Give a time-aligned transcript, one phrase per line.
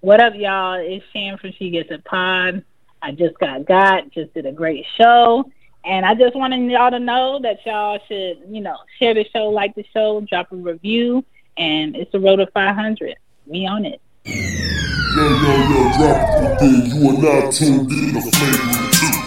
[0.00, 0.74] What up, y'all?
[0.74, 2.62] It's Shan from She Gets It Pod.
[3.00, 5.50] I just got got, just did a great show.
[5.84, 9.48] And I just wanted y'all to know that y'all should, you know, share the show,
[9.48, 11.24] like the show, drop a review,
[11.56, 13.16] and it's the road to 500.
[13.46, 14.00] We on it.
[14.26, 16.86] Yo, yo, yo, drop it thing.
[16.92, 18.66] You are now tuned in to Flavor
[19.00, 19.26] 2.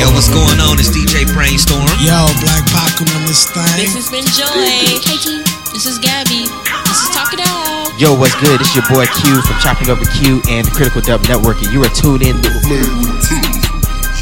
[0.00, 0.78] Yo, what's going on?
[0.80, 1.84] It's DJ Brainstorm.
[2.00, 3.76] Yo, Black Pac on this thing.
[3.76, 5.00] This has been Joy.
[5.04, 5.44] Katie.
[5.72, 6.44] This is Gabby.
[6.44, 7.71] This is Talk It Out.
[7.98, 8.58] Yo, what's good?
[8.58, 11.70] It's your boy Q from Chopping Up with Q and the Critical Dub Network, and
[11.72, 13.36] you are tuned in to Flavor 2.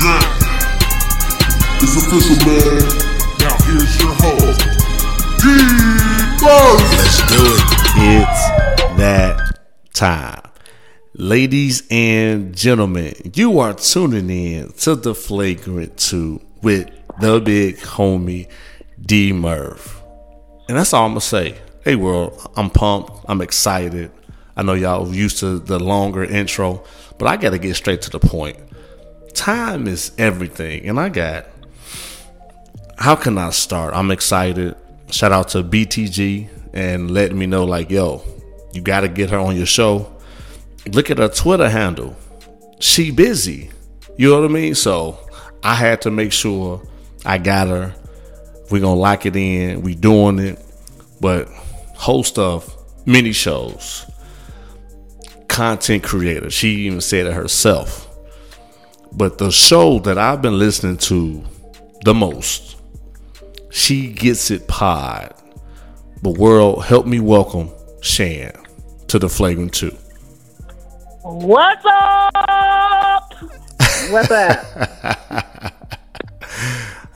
[0.03, 0.21] Yeah.
[1.81, 2.83] It's official, man.
[3.39, 4.61] Now here's your host,
[5.41, 6.81] D-Bug!
[6.99, 7.63] Let's do it.
[7.97, 8.43] It's
[8.99, 9.59] that
[9.95, 10.43] time.
[11.15, 16.91] Ladies and gentlemen, you are tuning in to the Flagrant 2 with
[17.21, 18.49] the big homie
[19.01, 20.03] D Murph.
[20.69, 21.57] And that's all I'm gonna say.
[21.83, 24.11] Hey world, I'm pumped, I'm excited.
[24.57, 26.85] I know y'all used to the longer intro,
[27.19, 28.59] but I gotta get straight to the point.
[29.33, 31.47] Time is everything, and I got
[33.01, 33.95] how can I start?
[33.95, 34.77] I'm excited.
[35.11, 38.23] Shout out to BTG and letting me know, like, yo,
[38.75, 40.15] you got to get her on your show.
[40.93, 42.15] Look at her Twitter handle.
[42.79, 43.71] She busy.
[44.19, 44.75] You know what I mean?
[44.75, 45.19] So
[45.63, 46.87] I had to make sure
[47.25, 47.95] I got her.
[48.71, 49.81] We're going to lock it in.
[49.81, 50.63] We doing it.
[51.23, 51.49] But
[52.01, 54.11] host of many shows,
[55.49, 56.49] content creator.
[56.49, 58.09] She even said it herself.
[59.13, 61.45] But the show that I've been listening to
[62.05, 62.79] the most
[63.71, 65.35] she Gets It Pod.
[66.23, 68.53] But world, help me welcome Shan
[69.09, 69.91] to the Flagrant 2.
[71.23, 73.35] What's up?
[74.09, 74.65] What's up?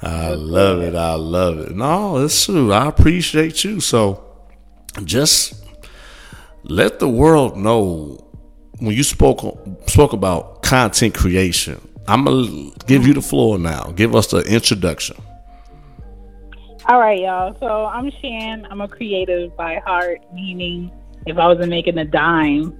[0.02, 0.94] I love it.
[0.94, 1.74] I love it.
[1.74, 2.70] No, it's true.
[2.70, 3.80] I appreciate you.
[3.80, 4.33] So
[5.04, 5.64] just
[6.62, 8.18] let the world know
[8.78, 9.40] when you spoke
[9.86, 11.80] spoke about content creation.
[12.06, 13.92] I'm gonna give you the floor now.
[13.96, 15.16] Give us the introduction.
[16.86, 17.56] All right, y'all.
[17.60, 18.66] So I'm Shan.
[18.70, 20.90] I'm a creative by heart, meaning
[21.26, 22.78] if I wasn't making a dime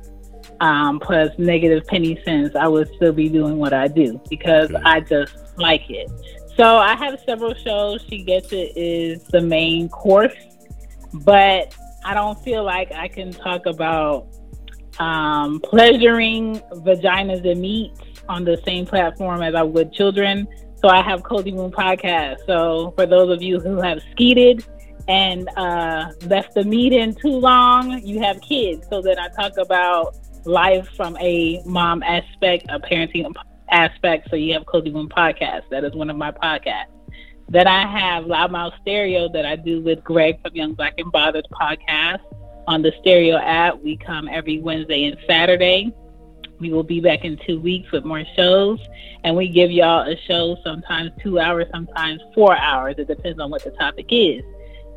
[0.61, 4.83] um, plus negative penny cents, I would still be doing what I do because Okay.
[4.85, 6.11] I just like it.
[6.57, 8.05] So I have several shows.
[8.09, 10.35] She Gets It is the main course,
[11.15, 11.75] but
[12.05, 14.29] I don't feel like I can talk about
[14.99, 20.47] um, pleasuring vaginas and meats on the same platform as I would children.
[20.77, 22.37] So I have Cozy Womb podcast.
[22.47, 24.65] So for those of you who have skeeted
[25.09, 28.87] and uh, left the meat in too long, you have kids.
[28.91, 33.33] So then I talk about life from a mom aspect, a parenting
[33.71, 34.29] aspect.
[34.31, 35.63] So you have Cozy Womb podcast.
[35.71, 36.94] That is one of my podcasts.
[37.49, 41.47] Then I have Loudmouth Stereo that I do with Greg from Young Black and Bothered
[41.53, 42.21] podcast
[42.67, 43.83] on the Stereo app.
[43.83, 45.95] We come every Wednesday and Saturday.
[46.61, 48.81] We will be back in two weeks with more shows,
[49.25, 52.95] and we give y'all a show sometimes two hours, sometimes four hours.
[52.99, 54.43] It depends on what the topic is.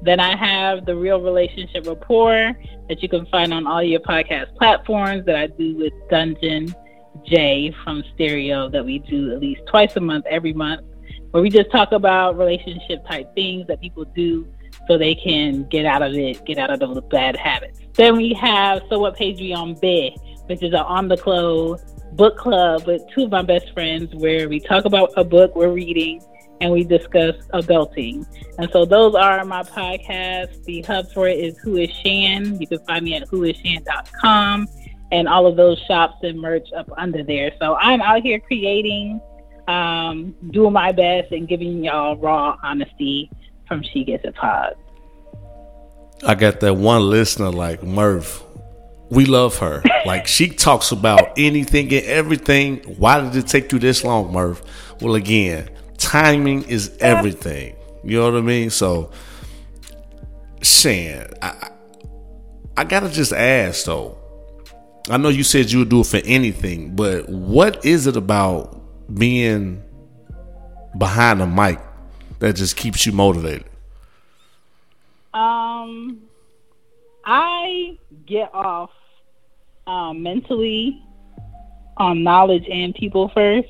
[0.04, 2.56] Then I have the Real Relationship Rapport
[2.88, 6.74] that you can find on all your podcast platforms that I do with Dungeon
[7.26, 10.82] J from Stereo that we do at least twice a month, every month,
[11.38, 14.52] where we just talk about relationship type things that people do
[14.88, 17.80] so they can get out of it, get out of those bad habits.
[17.94, 20.14] Then we have So What Page We on Bed,
[20.48, 21.80] which is an on the close
[22.14, 25.72] book club with two of my best friends where we talk about a book we're
[25.72, 26.24] reading
[26.60, 28.26] and we discuss adulting.
[28.58, 30.64] And so those are my podcasts.
[30.64, 32.60] The hub for it is Who is Shan.
[32.60, 34.68] You can find me at whoisshan.com
[35.12, 37.52] and all of those shops and merch up under there.
[37.62, 39.22] So I'm out here creating,
[39.68, 43.30] um, doing my best and giving y'all raw honesty
[43.68, 44.76] from She Gets It Pod.
[46.26, 48.44] I got that one listener like Murph.
[49.10, 49.84] We love her.
[50.06, 52.78] like she talks about anything and everything.
[52.98, 54.62] Why did it take you this long, Murph?
[55.02, 57.76] Well, again, timing is everything.
[58.04, 58.70] You know what I mean?
[58.70, 59.12] So,
[60.62, 61.72] Shan, I, I-
[62.80, 64.20] I gotta just ask though.
[65.10, 68.80] I know you said you would do it for anything, but what is it about
[69.14, 69.84] being
[70.98, 71.80] behind the mic
[72.40, 73.66] that just keeps you motivated?
[75.34, 76.22] Um,
[77.26, 78.92] I get off
[79.86, 81.04] um, mentally
[81.98, 83.70] on knowledge and people first,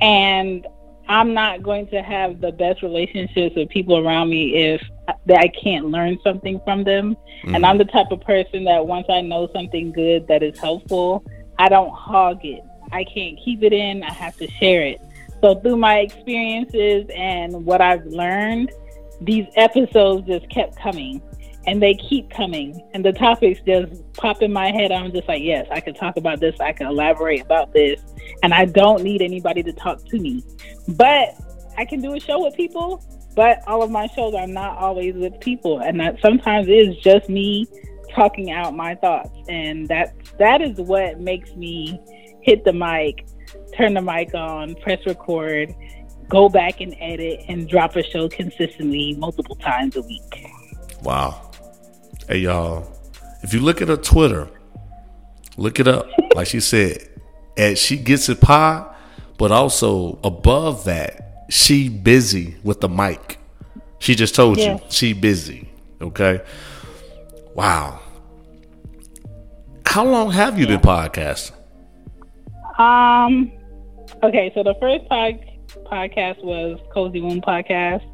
[0.00, 0.66] and
[1.08, 4.82] I'm not going to have the best relationships with people around me if
[5.26, 7.16] that I can't learn something from them.
[7.44, 11.24] And I'm the type of person that once I know something good that is helpful,
[11.58, 12.62] I don't hog it.
[12.92, 14.02] I can't keep it in.
[14.02, 15.00] I have to share it.
[15.42, 18.72] So through my experiences and what I've learned,
[19.20, 21.22] these episodes just kept coming.
[21.66, 24.92] and they keep coming, and the topics just pop in my head.
[24.92, 26.54] I'm just like, yes, I can talk about this.
[26.60, 28.00] I can elaborate about this,
[28.42, 30.44] and I don't need anybody to talk to me.
[30.88, 31.34] But
[31.76, 33.04] I can do a show with people.
[33.34, 37.28] But all of my shows are not always with people, and that sometimes is just
[37.28, 37.66] me
[38.14, 42.00] talking out my thoughts, and that that is what makes me
[42.46, 43.26] hit the mic,
[43.76, 45.74] turn the mic on, press record,
[46.28, 50.46] go back and edit, and drop a show consistently multiple times a week.
[51.02, 51.50] Wow.
[52.28, 52.90] Hey y'all,
[53.42, 54.48] if you look at her Twitter,
[55.56, 56.08] look it up.
[56.34, 56.98] like she said,
[57.56, 58.86] and she gets it pie,
[59.38, 63.38] but also above that, she busy with the mic.
[63.98, 64.74] She just told Yeah.
[64.74, 65.68] you she busy.
[66.00, 66.42] Okay.
[67.54, 68.00] Wow.
[69.86, 71.52] How long have you been podcasting?
[72.78, 73.52] Um.
[74.22, 75.44] Okay, so the first pod-
[75.84, 78.04] podcast was Cozy Womb podcast,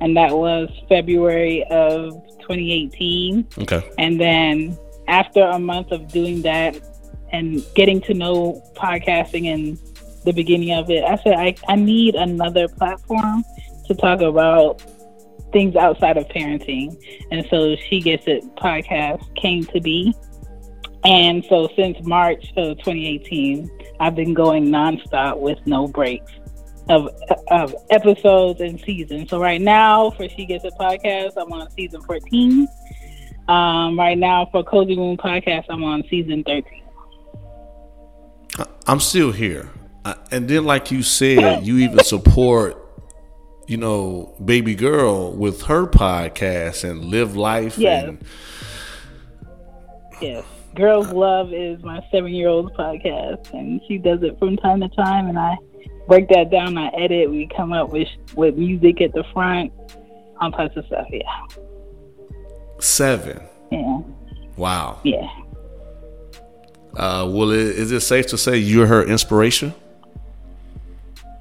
[0.00, 3.46] and that was February of 2018.
[3.58, 3.90] Okay.
[3.98, 4.78] And then
[5.08, 6.78] after a month of doing that
[7.32, 9.78] and getting to know podcasting and
[10.24, 13.44] the beginning of it, I said I, I need another platform
[13.86, 14.82] to talk about
[15.52, 16.96] things outside of parenting.
[17.30, 20.14] And so She Gets It podcast came to be.
[21.04, 23.70] And so since March of 2018,
[24.00, 26.32] I've been going nonstop with no breaks
[26.88, 27.08] of,
[27.50, 29.28] of episodes and seasons.
[29.30, 32.66] So right now for She Gets It podcast, I'm on season 14.
[33.48, 36.80] Um, right now for Cozy Womb podcast, I'm on season 13.
[38.86, 39.68] I'm still here.
[40.04, 42.76] I- And then, like you said, you even support,
[43.66, 47.76] you know, baby girl with her podcast and live life.
[47.78, 48.04] Yes.
[48.08, 48.24] And
[50.20, 50.44] Yes.
[50.74, 54.88] Girls Love is my seven year old's podcast, and she does it from time to
[54.90, 55.28] time.
[55.28, 55.56] And I
[56.08, 59.72] break that down, I edit, we come up with with music at the front,
[60.40, 61.06] all types of stuff.
[61.10, 61.22] Yeah.
[62.78, 63.40] seven.
[63.70, 64.00] Yeah.
[64.56, 65.00] Wow.
[65.04, 65.28] Yeah.
[66.96, 69.74] Uh, well, is it safe to say you're her inspiration?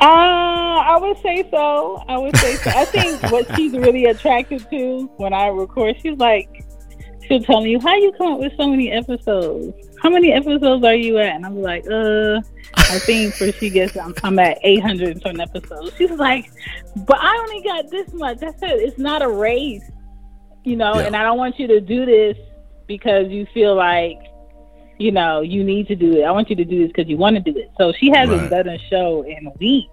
[0.01, 2.03] Uh, I would say so.
[2.07, 2.71] I would say so.
[2.71, 6.65] I think what she's really attracted to when I record, she's like,
[7.27, 9.73] she'll tell me, "How you come up with so many episodes?
[10.01, 12.41] How many episodes are you at?" And I'm like, "Uh,
[12.77, 16.45] I think for she gets, I'm, I'm at 800 and something episodes." She's like,
[17.07, 19.89] "But I only got this much." I said, "It's not a race,
[20.63, 21.05] you know, Yeah.
[21.07, 22.37] and I don't want you to do this
[22.87, 24.17] because you feel like."
[24.99, 26.23] You know, you need to do it.
[26.23, 27.71] I want you to do this because you want to do it.
[27.79, 28.49] So she hasn't Right.
[28.63, 29.89] done a show in weeks.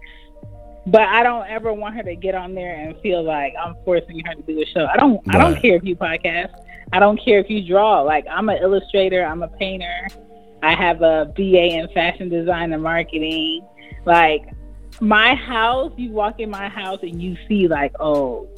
[0.87, 4.21] But I don't ever want her to get on there and feel like I'm forcing
[4.26, 4.87] her to do a show.
[4.87, 5.19] I don't.
[5.35, 6.50] I don't care if you podcast.
[6.92, 8.02] I don't care if you draw.
[8.02, 9.25] Like I'm an illustrator.
[9.25, 10.06] I'm a painter.
[10.62, 13.66] I have a BA in fashion design and marketing.
[14.04, 14.42] Like
[15.00, 18.48] my house, you walk in my house and you see like, oh,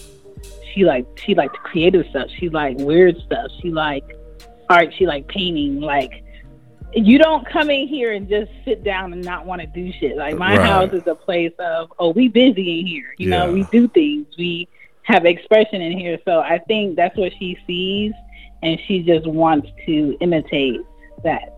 [0.72, 2.28] she like she like creative stuff.
[2.38, 3.50] She like weird stuff.
[3.60, 4.04] She like
[4.68, 4.92] art.
[4.96, 5.80] She like painting.
[5.80, 6.10] Like
[6.94, 10.16] you don't come in here and just sit down and not want to do shit.
[10.16, 10.66] Like my Right.
[10.68, 13.14] house is a place of, oh, we busy in here.
[13.16, 14.26] You know, we do things.
[14.36, 14.68] We
[15.04, 16.18] have expression in here.
[16.24, 18.12] So I think that's what she sees,
[18.62, 20.80] and she just wants to imitate
[21.24, 21.56] that.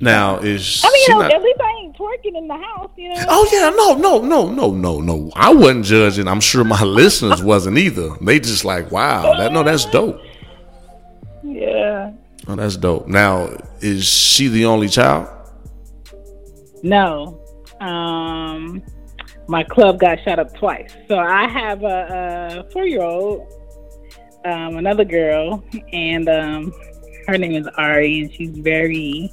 [0.00, 2.90] Now is I mean, you know, not- at least I ain't twerking in the house.
[2.96, 3.24] You know.
[3.28, 5.30] Oh yeah, no, no, no, no, no, no.
[5.34, 6.28] I wasn't judging.
[6.28, 8.10] I'm sure my listeners wasn't either.
[8.20, 10.20] They just like, wow, that no, that's dope.
[11.42, 12.12] Yeah.
[12.46, 13.08] Oh, that's dope.
[13.08, 13.50] Now,
[13.80, 15.28] is she the only child?
[16.82, 17.40] No.
[17.80, 18.82] Um,
[19.48, 20.94] my club got shot up twice.
[21.08, 23.50] So I have a, a four year old,
[24.44, 26.72] um, another girl, and um,
[27.26, 29.32] her name is Ari, and she's very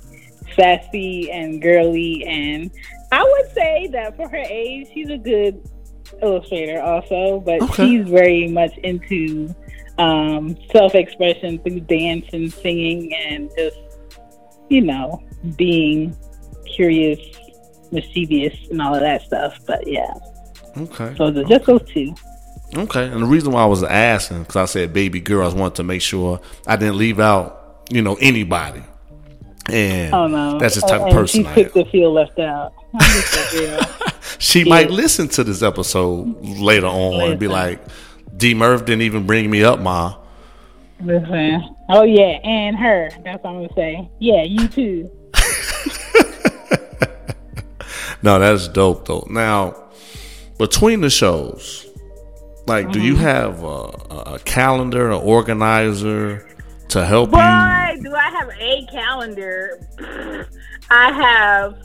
[0.55, 2.23] sassy and girly.
[2.25, 2.71] And
[3.11, 5.61] I would say that for her age, she's a good
[6.21, 7.87] illustrator, also, but Okay.
[7.97, 9.53] she's very much into
[9.97, 13.77] um, self expression through dance and singing and just,
[14.69, 15.21] you know,
[15.57, 16.15] being
[16.75, 17.19] curious,
[17.91, 19.57] mischievous, and all of that stuff.
[19.67, 20.13] But yeah,
[20.77, 21.13] Okay.
[21.17, 22.13] so just those two.
[22.75, 23.05] Okay.
[23.05, 25.83] And the reason why I was asking, because I said baby girl, I wanted to
[25.83, 28.83] make sure I didn't leave out, you know, anybody.
[29.71, 31.83] And Oh no, that's the type of person She quick am.
[31.85, 32.73] to feel left out.
[32.93, 33.79] I'm just a girl.
[34.37, 37.79] She might listen to this episode later on and be like,
[38.35, 40.17] D Murph didn't even bring me up, Ma.
[41.01, 41.61] Listen.
[41.89, 43.09] Oh yeah, and her.
[43.23, 44.09] That's what I'm gonna say.
[44.19, 45.09] Yeah, you too.
[48.21, 49.25] No, that's dope though.
[49.29, 49.75] Now,
[50.57, 51.85] between the shows,
[52.67, 53.07] like, do Mm-hmm.
[53.07, 53.67] you have a,
[54.35, 56.47] a- calendar, an organizer
[56.89, 57.33] to help you?
[57.37, 58.03] Boy, you?
[58.03, 59.79] do I have a calendar?
[60.89, 61.75] I have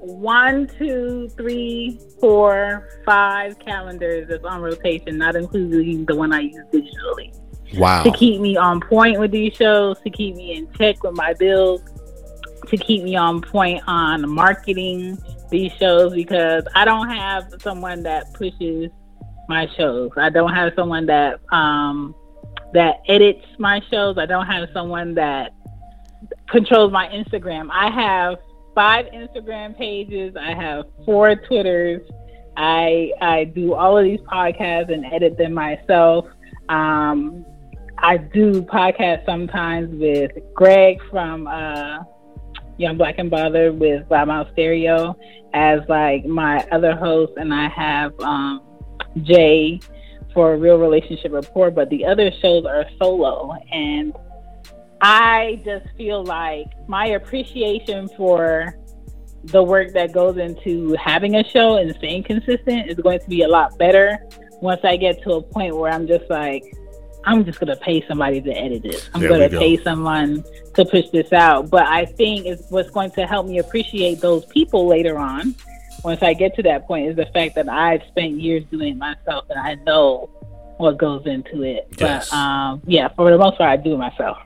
[0.00, 6.56] one, two, three, four, five calendars that's on rotation, not including the one I use
[6.72, 7.36] digitally.
[7.76, 8.02] Wow.
[8.02, 11.34] to keep me on point with these shows, to keep me in check with my
[11.34, 11.80] bills,
[12.66, 15.16] to keep me on point on marketing
[15.50, 18.90] these shows because I don't have someone that pushes
[19.48, 20.10] my shows.
[20.16, 22.14] I don't have someone that um
[22.72, 24.16] that edits my shows.
[24.18, 25.52] I don't have someone that
[26.48, 27.68] controls my Instagram.
[27.72, 28.36] I have
[28.74, 30.36] five Instagram pages.
[30.36, 32.02] I have four Twitters.
[32.56, 36.26] I I do all of these podcasts and edit them myself.
[36.68, 37.44] Um,
[37.98, 41.98] I do podcasts sometimes with Greg from uh,
[42.78, 45.16] Young Black and Bothered with Loudmouth Stereo
[45.54, 48.62] as like my other host, and I have um,
[49.22, 49.80] Jay
[50.32, 51.74] for Real Relationship Report.
[51.74, 54.14] But the other shows are solo, and
[55.00, 58.76] I just feel like my appreciation for
[59.44, 63.42] the work that goes into having a show and staying consistent is going to be
[63.42, 64.18] a lot better
[64.60, 66.62] once I get to a point where I'm just like,
[67.24, 69.10] I'm just gonna pay somebody to edit this.
[69.14, 69.58] I'm There gonna go.
[69.58, 70.42] pay someone
[70.74, 71.68] to push this out.
[71.70, 75.54] But I think it's what's going to help me appreciate those people later on.
[76.02, 78.96] Once I get to that point, is the fact that I've spent years doing it
[78.96, 80.30] myself and I know
[80.78, 81.88] what goes into it.
[81.98, 82.30] Yes.
[82.30, 84.38] But um, yeah, for the most part, I do it myself.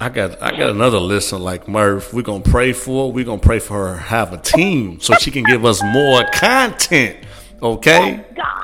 [0.00, 2.14] I got I got another listener like Murph.
[2.14, 3.08] We're gonna pray for.
[3.08, 3.12] her.
[3.12, 7.18] We're gonna pray for her have a team so she can give us more content.
[7.62, 8.24] Okay.
[8.34, 8.61] God.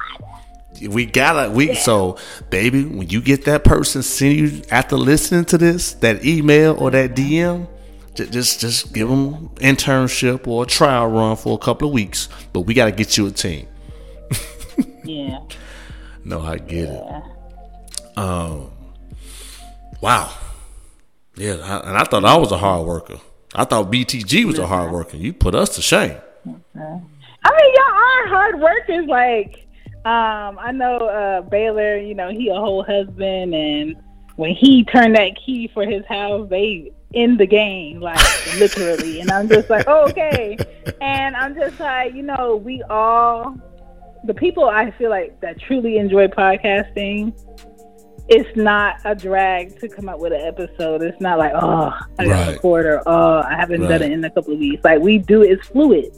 [0.86, 2.18] We gotta we so
[2.50, 6.90] baby, when you get that person send you after listening to this, that email or
[6.90, 7.64] that mm-hmm.
[7.64, 7.68] DM,
[8.14, 12.28] ju- just just give them internship or a trial run for a couple of weeks.
[12.52, 13.66] But we gotta get you a team.
[15.04, 15.40] Yeah.
[16.24, 18.18] No, I get it.
[18.18, 18.70] Um,
[20.02, 20.30] wow.
[21.36, 23.18] Yeah, I, and I thought I was a hard worker.
[23.54, 24.94] I thought BTG was a hard mm-hmm.
[24.94, 25.16] worker.
[25.16, 26.18] You put us to shame.
[26.46, 27.06] Mm-hmm.
[27.44, 29.06] I mean, y'all are hard workers.
[29.06, 29.67] Like,
[30.04, 31.96] um, I know uh, Baylor.
[31.98, 33.96] You know, he a whole husband, and
[34.36, 38.18] when he turned that key for his house, they in the game, like
[38.58, 39.20] literally.
[39.20, 40.56] And I'm just like, oh, okay.
[41.00, 43.56] And I'm just like, you know, we all,
[44.24, 47.32] the people I feel like that truly enjoy podcasting.
[48.28, 51.02] It's not a drag to come up with an episode.
[51.02, 52.44] It's not like, oh, I got Right.
[52.44, 53.88] to record or oh, I haven't Right.
[53.88, 54.84] done it in a couple of weeks.
[54.84, 56.14] Like we do, it's fluid.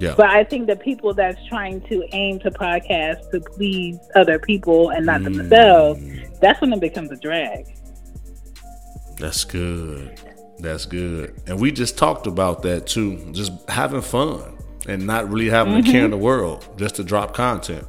[0.00, 0.14] Yeah.
[0.16, 4.90] But I think the people that's trying to aim to podcast to please other people
[4.90, 5.36] and not Mm.
[5.36, 6.00] themselves,
[6.40, 7.66] that's when it becomes a drag.
[9.18, 10.20] That's good.
[10.58, 11.34] That's good.
[11.46, 13.24] And we just talked about that too.
[13.32, 14.42] Just having fun
[14.88, 17.86] and not really having a care in the world, just to drop content.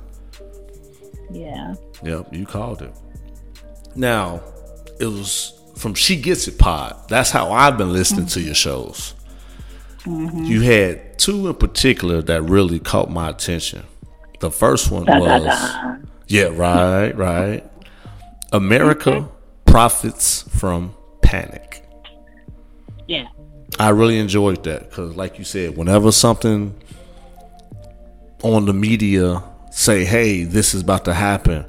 [1.31, 1.73] Yeah.
[2.03, 2.93] Yep, you called it.
[3.95, 4.41] Now,
[4.99, 6.95] it was from She Gets It Pod.
[7.09, 9.14] That's how I've been listening to your shows.
[10.05, 10.43] Mm-hmm.
[10.43, 13.83] You had two in particular that really caught my attention.
[14.39, 17.63] The first one was, yeah, right, right.
[18.51, 19.27] America
[19.65, 21.83] profits from panic.
[23.07, 23.27] Yeah.
[23.79, 26.79] I really enjoyed that because, like you said, whenever something
[28.43, 31.65] on the media say, "Hey, this is about to happen,"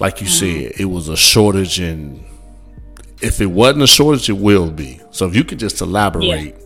[0.00, 0.68] like you mm-hmm.
[0.68, 2.24] said, it was a shortage, and
[3.22, 5.00] if it wasn't a shortage, it will be.
[5.10, 6.56] So, if you could just elaborate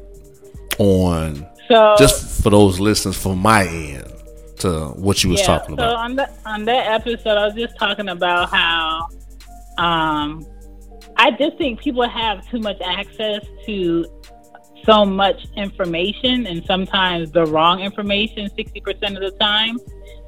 [0.80, 4.10] on So just for those listeners from my end
[4.58, 5.96] to what you was yeah, talking so about.
[5.96, 9.08] on that on that episode, I was just talking about how
[9.78, 10.46] um,
[11.16, 14.06] I just think people have too much access to
[14.84, 19.78] so much information, and sometimes the wrong information, sixty percent of the time,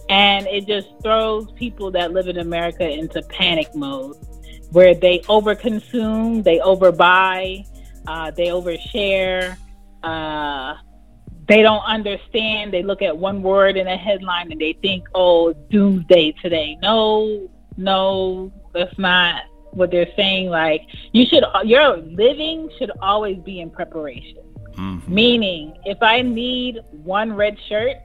[0.09, 4.17] and it just throws people that live in America into panic mode,
[4.71, 7.67] where they overconsume, they overbuy,
[8.07, 9.57] uh, they overshare.
[10.03, 10.75] Uh,
[11.49, 12.73] they don't understand.
[12.73, 17.49] They look at one word in a headline and they think, "Oh, doomsday today." No,
[17.77, 19.43] no, that's not
[19.73, 20.51] what they're saying.
[20.51, 20.83] Like
[21.13, 24.39] you should, your living should always be in preparation.
[25.07, 27.97] Meaning, if I need one red shirt,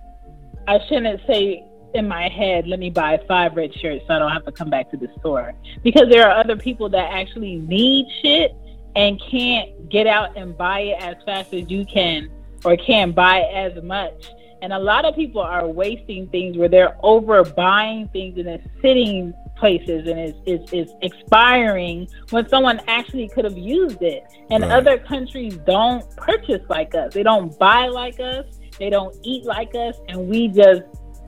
[0.67, 1.63] I shouldn't say
[1.93, 4.69] in my head, "Let me buy five red shirts so I don't have to come
[4.69, 8.53] back to the store." Because there are other people that actually need shit
[8.97, 12.29] and can't get out and buy it as fast as you can
[12.65, 14.31] or can't buy as much.
[14.63, 19.33] And a lot of people are wasting things where they're overbuying things and it's sitting
[19.55, 24.23] places and it's, it's, it's expiring when someone actually could have used it.
[24.49, 24.71] And Right.
[24.71, 27.13] other countries don't purchase like us.
[27.13, 28.45] They don't buy like us.
[28.79, 29.95] They don't eat like us.
[30.09, 30.81] And we just,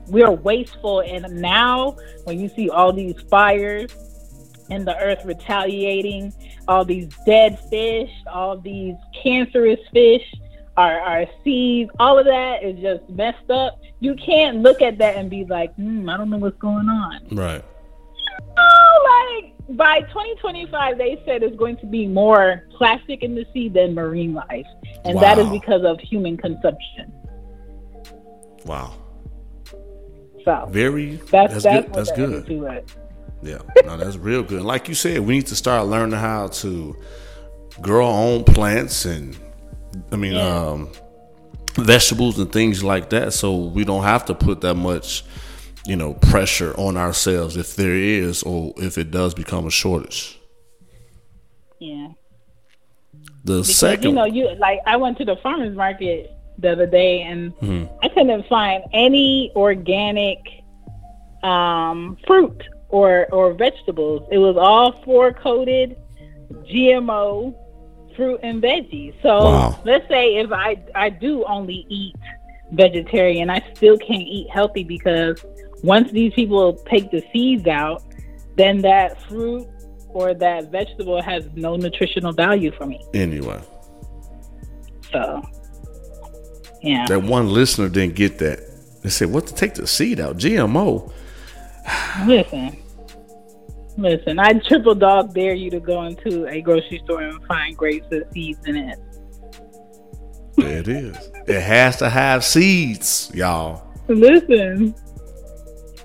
[0.07, 1.01] we're wasteful.
[1.01, 3.91] And now when you see all these fires
[4.71, 6.33] and the earth retaliating,
[6.69, 10.23] all these dead fish, all these cancerous fish,
[10.77, 13.81] our, our seas, all of that is just messed up.
[13.99, 17.27] You can't look at that and be like, hmm, I don't know what's going on.
[17.31, 17.65] right.
[18.55, 23.67] Feel like by 2025, they said it's going to be more plastic in the sea
[23.67, 24.67] than marine life,
[25.05, 27.11] and that is because of human consumption.
[28.65, 28.93] Wow.
[30.45, 31.15] So Very.
[31.31, 32.33] that's That's, that's, good.
[32.33, 32.85] That's good.
[33.41, 34.61] Yeah, no, that's real good.
[34.63, 36.95] Like you said, we need to start learning how to
[37.81, 39.37] grow our own plants and,
[40.11, 40.57] I mean, Yeah.
[40.71, 40.89] um,
[41.75, 45.23] vegetables and things like that, so we don't have to put that much,
[45.85, 50.37] you know, pressure on ourselves if there is or if it does become a shortage.
[51.79, 52.09] Yeah.
[53.45, 56.85] The Because, second, you know, you like I went to the farmers market the other
[56.85, 57.85] day and Mm-hmm.
[58.03, 60.39] I couldn't find any organic
[61.43, 64.27] um, fruit or or vegetables.
[64.31, 65.95] It was all four coated
[66.63, 67.55] GMO
[68.15, 69.13] fruit and veggies.
[69.21, 69.79] So Wow.
[69.85, 72.15] let's say if I I do only eat
[72.71, 75.43] vegetarian, I still can't eat healthy because
[75.83, 78.03] once these people take the seeds out,
[78.57, 79.67] then that fruit
[80.09, 82.99] or that vegetable has no nutritional value for me.
[83.13, 83.59] anyway,
[85.11, 85.41] So,
[86.81, 87.05] yeah.
[87.07, 88.59] that one listener didn't get that.
[89.03, 90.37] They said, "What to take the seed out?
[90.37, 91.11] GMO."
[92.25, 92.77] Listen,
[93.97, 94.39] listen.
[94.39, 98.31] I triple dog dare you to go into a grocery store and find grapes with
[98.33, 98.99] seeds in it.
[100.57, 101.31] There it is.
[101.47, 103.83] It has to have seeds, y'all.
[104.07, 104.93] Listen.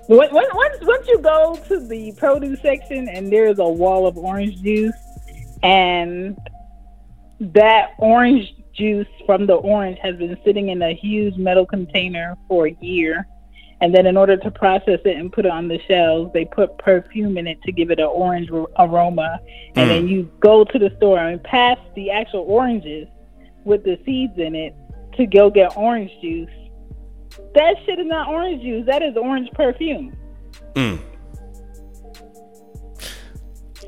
[0.07, 4.17] When, when, once, once you go to the produce section and there's a wall of
[4.17, 4.93] orange juice,
[5.63, 6.37] and
[7.39, 12.67] that orange juice from the orange has been sitting in a huge metal container for
[12.67, 13.27] a year,
[13.81, 16.77] and then in order to process it and put it on the shelves, they put
[16.77, 19.39] perfume in it to give it an orange ro- aroma,
[19.75, 23.07] and then you go to the store and pass the actual oranges
[23.65, 24.73] with the seeds in it
[25.17, 26.49] to go get orange juice.
[27.53, 28.85] That shit is not orange juice.
[28.85, 30.15] That is orange perfume.
[30.73, 30.99] Mm.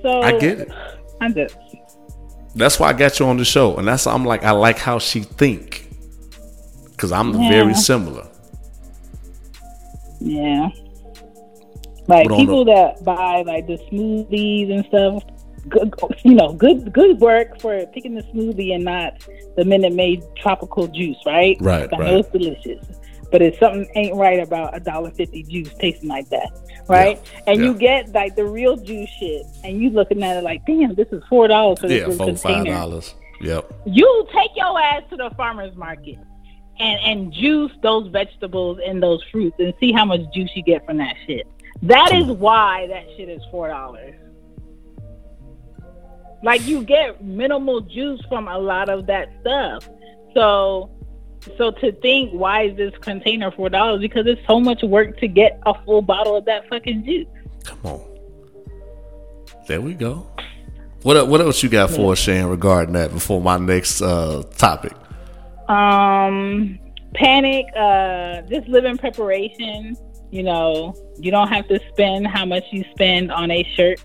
[0.02, 0.72] So I get it.
[1.22, 1.58] I'm just
[2.56, 5.00] That's why I got you on the show, and that's I'm like I like how
[5.00, 5.90] she think,
[6.92, 7.50] because I'm Yeah.
[7.50, 8.28] very similar.
[10.28, 10.70] Yeah.
[12.08, 15.24] Like But people that buy like the smoothies and stuff,
[15.68, 20.24] good, you know, good good work for picking the smoothie and not the Minute Maid
[20.38, 21.58] tropical juice, right?
[21.60, 22.86] Right, I know it's delicious,
[23.32, 26.50] but it's something ain't right about a dollar fifty juice tasting like that,
[26.88, 27.20] right?
[27.46, 30.96] And you get like the real juice shit, and you looking at it like, damn,
[30.96, 33.16] this is four dollars for this Yeah, four five dollars.
[33.42, 33.84] Yep.
[33.86, 36.18] You take your ass to the farmer's market
[36.80, 40.86] and and juice those vegetables and those fruits and see how much juice you get
[40.86, 41.48] from that shit.
[41.82, 44.16] That is why that shit is four dollars.
[46.44, 49.90] Like you get minimal juice from a lot of that stuff.
[50.34, 50.92] So
[51.58, 54.02] so to think why is this container four dollars?
[54.02, 57.28] Because it's so much work to get a full bottle of that fucking juice.
[57.64, 58.02] Come on.
[59.68, 60.28] There we go.
[61.04, 64.94] What what else you got for us, Shan, regarding that before my next uh, topic?
[65.68, 66.80] Um,
[67.14, 67.66] panic.
[67.76, 69.96] Uh, just live in preparation.
[70.32, 74.04] You know, you don't have to spend how much you spend on a shirt.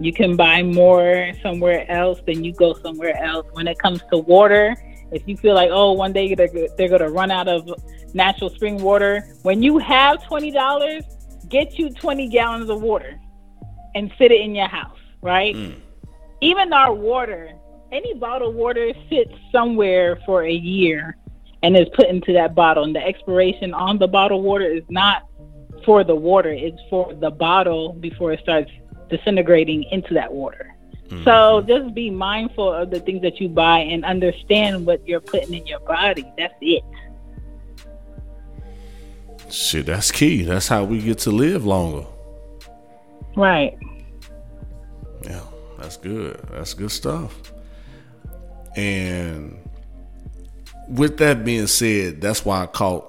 [0.00, 3.46] You can buy more somewhere else than you go somewhere else.
[3.52, 4.74] When it comes to water,
[5.12, 7.68] if you feel like, oh, one day they're, they're going to run out of
[8.14, 11.02] natural spring water, when you have twenty dollars,
[11.48, 13.18] get you twenty gallons of water
[13.94, 15.56] and sit it in your house, right?
[16.40, 17.52] Even our water,
[17.92, 21.16] any bottled water sits somewhere for a year
[21.62, 22.84] and is put into that bottle.
[22.84, 25.28] And the expiration on the bottled water is not
[25.84, 28.70] for the water, it's for the bottle before it starts
[29.10, 30.74] disintegrating into that water.
[31.10, 31.24] Hmm.
[31.24, 35.54] So just be mindful of the things that you buy and understand what you're putting
[35.54, 36.24] in your body.
[36.38, 36.82] That's it.
[39.50, 40.42] Shit, that's key.
[40.44, 42.06] That's how we get to live longer.
[43.36, 43.76] Right.
[45.22, 45.42] Yeah,
[45.78, 46.40] that's good.
[46.50, 47.51] That's good stuff.
[48.76, 49.58] And
[50.88, 53.08] with that being said, that's why I caught.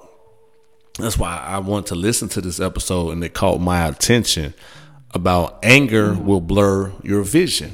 [0.98, 4.54] That's why I want to listen to this episode, and it caught my attention
[5.12, 6.26] about anger mm-hmm.
[6.26, 7.72] will blur your vision.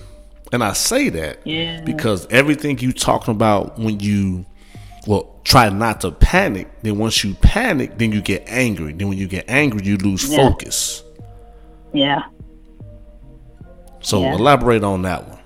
[0.52, 1.80] And I say that Yeah.
[1.82, 4.46] because everything you talking about when you
[5.06, 8.92] well try not to panic, then once you panic, then you get angry.
[8.92, 10.36] Then when you get angry, you lose Yeah.
[10.48, 11.02] focus.
[11.92, 12.22] Yeah.
[14.00, 14.34] So Yeah.
[14.34, 15.39] elaborate on that one.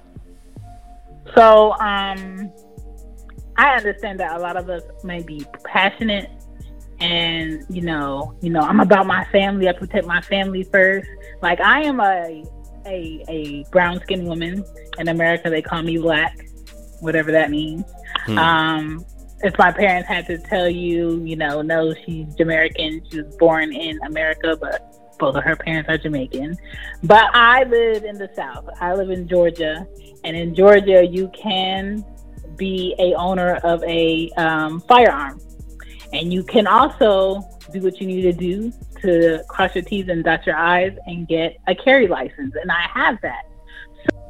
[1.35, 2.53] So, um,
[3.57, 6.31] I understand that a lot of us may be passionate,
[7.01, 9.69] and you know, you know, I'm about my family.
[9.69, 11.09] I protect my family first.
[11.43, 12.45] Like I am a
[12.87, 14.65] a a brown skinned woman
[14.99, 15.51] in America.
[15.51, 16.37] They call me black,
[17.01, 17.85] whatever that means.
[18.29, 19.05] Um,
[19.43, 23.03] if my parents had to tell you, you know, no, she's Jamaican.
[23.11, 26.57] She was born in America, but both of her parents are Jamaican.
[27.03, 28.67] But I live in the South.
[28.81, 29.87] I live in Georgia,
[30.25, 32.05] and in Georgia, you can
[32.57, 35.41] be a owner of a um, firearm,
[36.13, 40.25] and you can also do what you need to do to cross your T's and
[40.25, 42.55] dot your I's and get a carry license.
[42.61, 43.45] And I have that.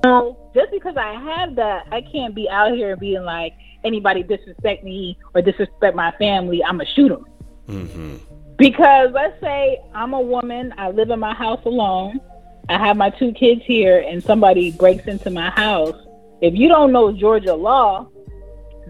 [0.05, 3.55] So just because I have that, I can't be out here being like
[3.85, 7.25] anybody disrespect me or disrespect my family, I'm gonna shoot them.
[7.69, 8.17] Mm-hmm.
[8.57, 12.21] Because let's say I'm a woman, I live in my house alone,
[12.69, 15.97] I have my two kids here, and somebody breaks into my house.
[16.41, 18.09] If you don't know Georgia law,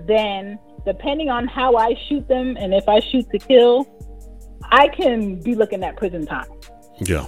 [0.07, 3.89] then depending on how I shoot them and if I shoot to kill,
[4.71, 6.49] I can be looking at prison time.
[7.01, 7.27] Yeah.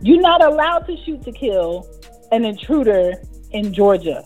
[0.00, 1.88] You're not allowed to shoot to kill
[2.32, 3.14] an intruder
[3.50, 4.24] in Georgia,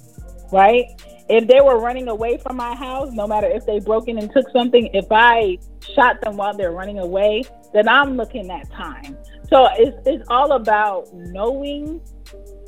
[0.52, 0.85] right?
[1.29, 4.31] If they were running away from my house, no matter if they broke in and
[4.33, 5.59] took something, if I
[5.94, 9.18] shot them while they're running away, then I'm looking at time.
[9.48, 12.00] So it's, it's all about knowing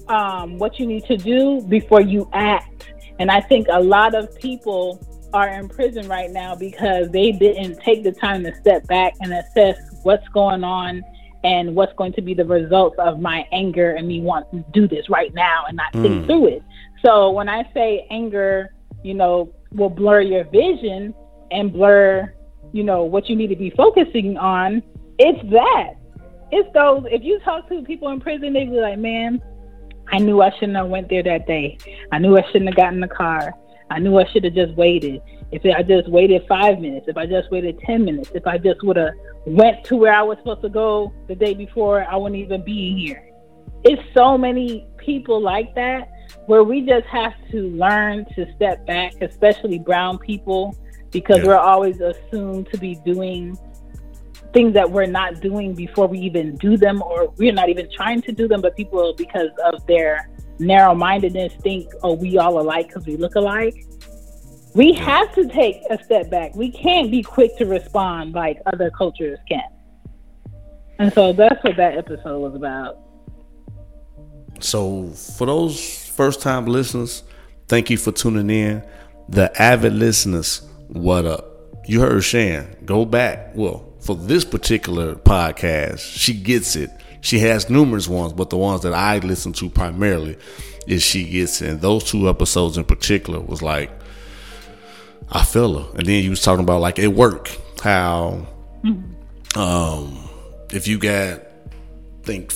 [0.09, 2.91] um, what you need to do before you act.
[3.19, 7.81] And I think a lot of people are in prison right now because they didn't
[7.81, 11.03] take the time to step back and assess what's going on
[11.45, 14.89] and what's going to be the results of my anger and me wanting to do
[14.89, 16.63] this right now and not think through it.
[17.05, 21.15] So when I say anger, you know, will blur your vision
[21.51, 22.33] and blur,
[22.73, 24.83] you know, what you need to be focusing on,
[25.19, 25.95] it's that.
[26.51, 29.43] It's those if you talk to people in prison, they be like, Man,
[30.11, 31.79] I knew I shouldn't have went there that day.
[32.13, 33.55] I knew I shouldn't have gotten in the car.
[33.91, 35.23] I knew I should have just waited.
[35.51, 38.83] If I just waited five minutes, if I just waited ten minutes, if I just
[38.85, 39.13] would have
[39.47, 42.95] went to where I was supposed to go the day before, I wouldn't even be
[42.99, 43.31] here.
[43.85, 46.11] It's so many people like that
[46.47, 50.77] where we just have to learn to step back, especially brown people,
[51.11, 51.47] because Yeah.
[51.47, 53.57] we're always assumed to be doing
[54.53, 58.23] things that we're not doing before we even do them, or we're not even trying
[58.23, 62.89] to do them, but people, because of their narrow mindedness, think, oh, we all alike
[62.89, 63.85] because we look alike.
[64.75, 66.55] We have to take a step back.
[66.55, 69.63] We can't be quick to respond like other cultures can.
[70.99, 72.99] And so that's what that episode was about.
[74.61, 77.23] So for those first time listeners,
[77.69, 78.85] thank you for tuning in.
[79.29, 81.45] The avid listeners, what up?
[81.87, 82.77] You heard Shan.
[82.85, 83.53] Go back.
[83.55, 86.91] Well, for this particular podcast, she gets it.
[87.21, 90.39] She has numerous ones, but the ones that I listen to primarily
[90.87, 91.71] is she gets it.
[91.71, 93.91] And those two episodes in particular was like,
[95.31, 95.99] I feel her.
[95.99, 97.51] And then you was talking about like at work,
[97.83, 98.47] how
[99.57, 100.29] um
[100.73, 101.43] if you got
[102.23, 102.53] think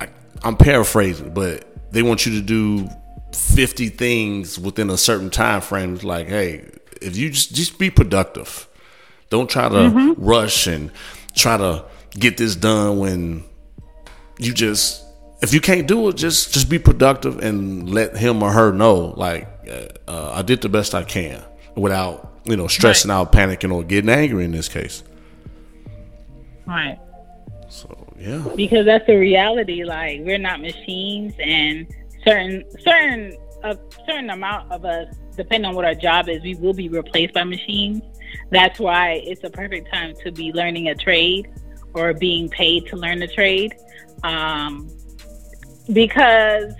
[0.00, 0.08] I,
[0.42, 2.88] I'm paraphrasing, but they want you to do
[3.34, 5.94] 50 things within a certain time frame.
[5.94, 6.70] It's like, hey,
[7.02, 8.65] if you just just be productive.
[9.28, 10.90] Don't try to rush and
[11.34, 13.44] try to get this done when
[14.38, 15.04] you just
[15.42, 19.14] if you can't do it, just just be productive and let him or her know
[19.16, 21.42] like uh, uh, I did the best I can
[21.74, 25.02] without you know stressing out, panicking, or getting angry in this case.
[26.66, 26.98] Right.
[27.68, 29.84] So yeah, because that's the reality.
[29.84, 31.86] Like we're not machines, and
[32.24, 36.74] certain certain a certain amount of us, depending on what our job is, we will
[36.74, 38.02] be replaced by machines.
[38.50, 41.48] That's why it's a perfect time to be learning a trade
[41.94, 43.74] or being paid to learn a trade,
[44.22, 44.88] um,
[45.92, 46.74] because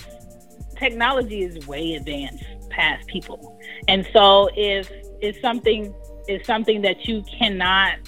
[0.79, 4.91] technology is way advanced past people, and so if
[5.21, 5.95] it's something
[6.29, 7.99] is something that you cannot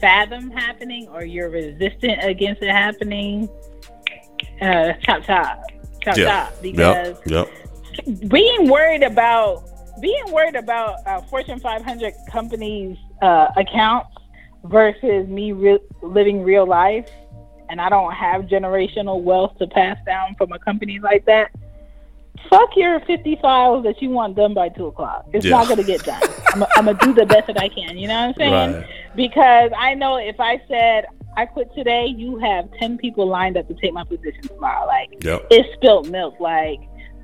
[0.00, 3.48] fathom happening or you're resistant against it happening,
[4.60, 5.62] uh, chop chop,
[6.02, 6.62] chop yeah, chop.
[6.62, 7.48] Because yep,
[8.06, 8.28] yep.
[8.28, 9.69] being worried about
[10.00, 14.10] being worried about uh, Fortune 500 companies' uh, accounts
[14.64, 17.08] versus me re- living real life,
[17.68, 21.50] and I don't have generational wealth to pass down from a company like that.
[22.48, 25.26] Fuck your 50 files that you want done by two o'clock.
[25.32, 25.50] It's Yeah.
[25.52, 26.22] not going to get done.
[26.54, 27.98] I'm, I'm going to do the best that I can.
[27.98, 28.72] You know what I'm saying?
[28.74, 28.86] Right.
[29.14, 31.04] Because I know if I said
[31.36, 34.86] I quit today, you have 10 people lined up to take my position tomorrow.
[34.86, 35.46] Like, Yep.
[35.50, 36.40] it's spilt milk.
[36.40, 36.80] Like,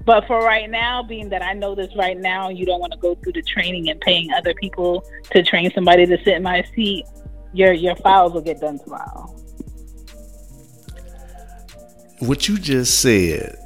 [0.07, 2.99] but for right now, being that I know this right now, you don't want to
[2.99, 6.65] go through the training and paying other people to train somebody to sit in my
[6.75, 7.05] seat.
[7.53, 9.35] Your your files will get done tomorrow.
[12.21, 13.59] what you just said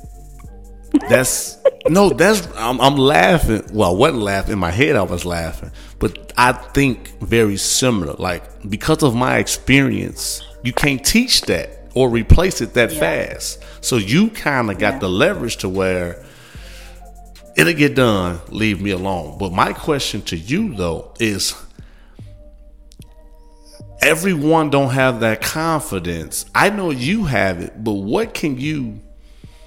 [1.08, 3.64] that's no that's I'm, I'm laughing.
[3.72, 4.52] Well i wasn't laughing.
[4.54, 5.70] In my head i was laughing.
[5.98, 8.14] But i think very similar.
[8.14, 13.62] Like because of my experience you can't teach that or replace it that fast.
[13.82, 16.24] So you kind of got the leverage to where
[17.56, 18.40] it'll get done.
[18.48, 19.38] Leave me alone.
[19.38, 21.54] But my question to you though is
[24.02, 26.46] everyone don't have that confidence.
[26.54, 29.00] I know you have it, but what can you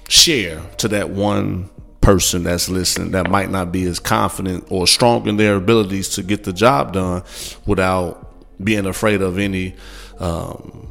[0.08, 1.70] share to that one
[2.02, 6.22] person that's listening that might not be as confident or strong in their abilities to
[6.22, 7.24] get the job done
[7.66, 8.30] without
[8.62, 9.74] being afraid of any
[10.20, 10.90] um,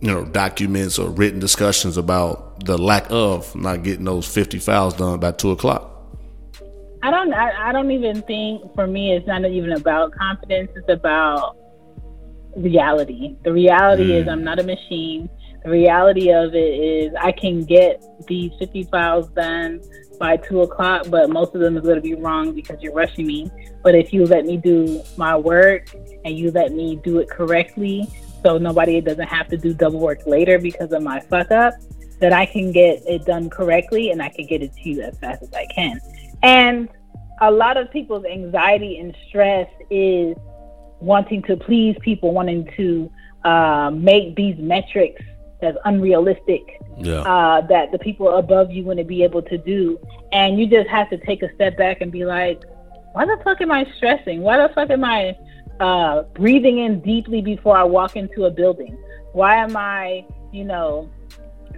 [0.00, 4.94] you know documents or written discussions about the lack of not getting those 50 files
[4.94, 5.97] done by two o'clock
[7.02, 7.32] I don't.
[7.32, 10.70] I, I don't even think for me it's not even about confidence.
[10.74, 11.56] It's about
[12.56, 13.36] reality.
[13.44, 14.32] The reality is mm.
[14.32, 15.28] I'm not a machine.
[15.64, 19.80] The reality of it is I can get these 50 files done
[20.18, 23.26] by two o'clock, but most of them is going to be wrong because you're rushing
[23.26, 23.50] me.
[23.82, 25.90] But if you let me do my work
[26.24, 28.08] and you let me do it correctly,
[28.42, 31.74] so nobody doesn't have to do double work later because of my fuck up,
[32.20, 35.18] that I can get it done correctly and I can get it to you as
[35.18, 36.00] fast as I can.
[36.42, 36.88] And
[37.40, 40.36] a lot of people's anxiety and stress is
[41.00, 43.10] wanting to please people, wanting to
[43.44, 45.22] uh, make these metrics
[45.60, 46.62] that's unrealistic
[46.98, 49.98] yeah uh, that the people above you want to be able to do.
[50.32, 52.62] And you just have to take a step back and be like,
[53.12, 54.40] why the fuck am I stressing?
[54.40, 55.36] Why the fuck am I
[55.80, 58.96] uh, breathing in deeply before I walk into a building?
[59.32, 61.08] Why am I, you know,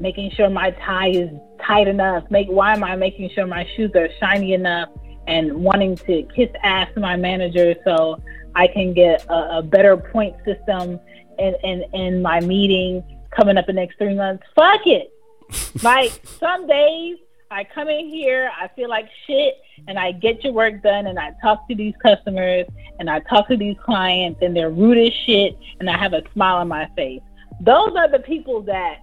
[0.01, 1.31] making sure my tie is
[1.67, 2.25] tight enough?
[2.31, 4.89] Make why am I making sure my shoes are shiny enough
[5.27, 8.21] and wanting to kiss ass to my manager so
[8.55, 10.99] I can get a, a better point system
[11.39, 13.05] in, in, in my meeting
[13.37, 14.43] coming up the next three months?
[14.55, 15.13] Fuck it.
[15.83, 17.19] like some days
[17.51, 19.55] I come in here, I feel like shit,
[19.89, 22.67] and I get your work done, and I talk to these customers,
[23.01, 26.23] and I talk to these clients, and they're rude as shit, and I have a
[26.33, 27.21] smile on my face.
[27.61, 29.01] Those are the people that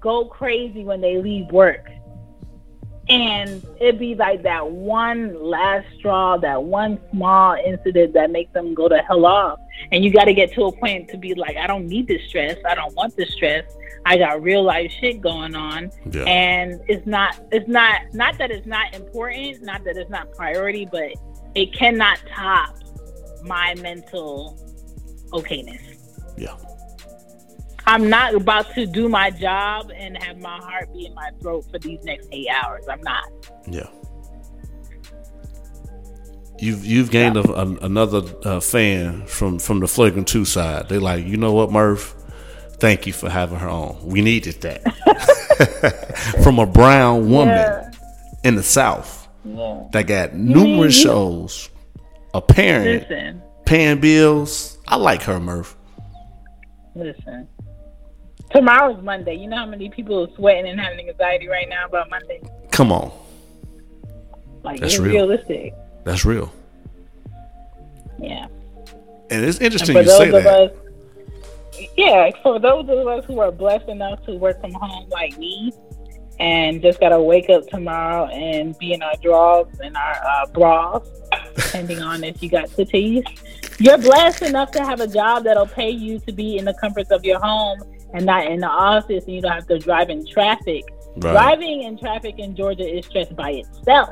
[0.00, 1.88] go crazy when they leave work.
[3.08, 8.74] And it'd be like that one last straw, that one small incident that makes them
[8.74, 9.58] go to hell off.
[9.92, 12.22] And you got to get to a point to be like, I don't need this
[12.28, 12.58] stress.
[12.68, 13.64] I don't want this stress.
[14.04, 15.90] I got real life shit going on.
[16.10, 16.24] Yeah.
[16.24, 20.86] And it's not, it's not, not that it's not important, not that it's not priority,
[20.90, 21.12] but
[21.54, 22.76] it cannot top
[23.42, 24.58] my mental
[25.32, 25.80] okayness.
[26.36, 26.56] yeah
[27.88, 31.64] I'm not about to do my job and have my heart be in my throat
[31.70, 32.84] for these next eight hours.
[32.86, 33.24] I'm not.
[33.66, 33.86] Yeah.
[36.60, 40.88] You've you've gained a, a, another uh, fan from from the flagrant two side.
[40.90, 42.14] They like, you know what, Murph?
[42.78, 43.98] Thank you for having her on.
[44.04, 44.82] We needed that
[46.42, 47.90] from a brown woman Yeah.
[48.44, 49.84] in the South Yeah.
[49.92, 51.70] that got numerous you- shows,
[52.34, 54.78] a parent, Listen, paying bills.
[54.86, 55.74] I like her, Murph.
[56.94, 57.48] listen.
[58.50, 59.34] Tomorrow's Monday.
[59.34, 62.40] You know how many people are sweating and having anxiety right now about Monday?
[62.70, 63.10] Come on,
[64.62, 65.12] Like That's real.
[65.12, 65.74] realistic.
[66.04, 66.52] that's real.
[68.18, 68.46] Yeah.
[69.30, 70.46] And it's And interesting for you those say of that.
[70.54, 70.72] us,
[71.96, 75.72] yeah, for those of us who are blessed enough to work from home like me,
[76.40, 81.06] and just gotta wake up tomorrow and be in our drawers and our uh, bras,
[81.56, 83.24] depending on if you got titties.
[83.80, 87.10] You're blessed enough to have a job that'll pay you to be in the comforts
[87.10, 87.78] of your home
[88.14, 90.84] and not in the office, and you don't have to drive in traffic.
[91.16, 91.32] Right.
[91.32, 94.10] Driving in traffic in Georgia is stress by itself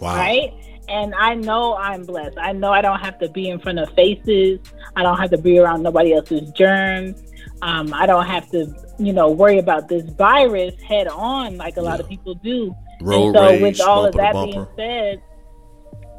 [0.00, 0.16] Wow.
[0.16, 0.52] right?
[0.88, 2.36] And I know I'm blessed.
[2.38, 4.60] I know I don't have to be in front of faces.
[4.94, 7.22] I don't have to be around nobody else's germs.
[7.62, 11.82] Um, I don't have to, you know, worry about this virus head on like a
[11.82, 12.74] lot of people do.
[13.00, 14.52] Road and so, rage, with all of that bumper.
[14.52, 15.22] being said,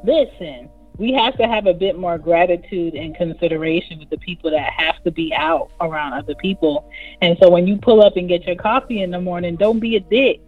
[0.04, 4.72] listen, we have to have a bit more gratitude and consideration with the people that
[4.74, 6.90] have to be out around other people.
[7.22, 9.96] And so, when you pull up and get your coffee in the morning, don't be
[9.96, 10.42] a dick.